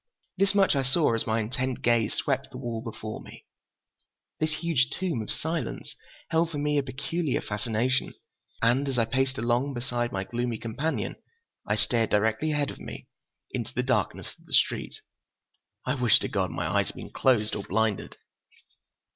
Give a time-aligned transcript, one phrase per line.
[0.35, 3.45] This much I saw as my intent gaze swept the wall before me.
[4.39, 5.93] This huge tomb of silence
[6.31, 8.15] held for me a peculiar fascination,
[8.63, 11.17] and as I paced along beside my gloomy companion,
[11.67, 13.09] I stared directly ahead of me
[13.51, 14.95] into the darkness of the street.
[15.85, 18.17] I wish to God my eyes had been closed or blinded!